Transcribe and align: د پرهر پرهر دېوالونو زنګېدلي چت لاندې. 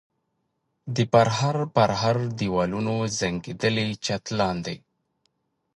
د 0.95 0.97
پرهر 1.13 1.57
پرهر 1.75 2.17
دېوالونو 2.39 2.95
زنګېدلي 3.19 3.87
چت 4.05 4.25
لاندې. 4.39 4.75